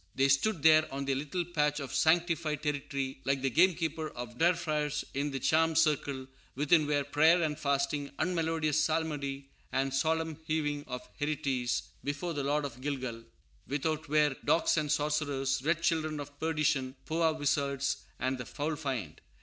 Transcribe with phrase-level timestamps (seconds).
[0.15, 4.53] They stood there on their little patch of sanctified territory like the gamekeeper of Der
[4.53, 10.85] Freischutz in the charmed circle; within were prayer and fasting, unmelodious psalmody and solemn hewing
[10.87, 13.25] of hereties, "before the Lord in Gilgal;"
[13.67, 19.21] without were "dogs and sorcerers, red children of perdition, Powah wizards," and "the foul fiend."